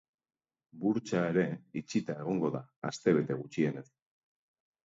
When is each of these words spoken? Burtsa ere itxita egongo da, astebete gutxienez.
Burtsa 0.83 1.19
ere 1.33 1.43
itxita 1.81 2.15
egongo 2.23 2.51
da, 2.57 2.65
astebete 2.93 3.41
gutxienez. 3.43 3.89